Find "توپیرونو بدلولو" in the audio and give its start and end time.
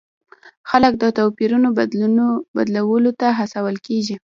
1.17-3.11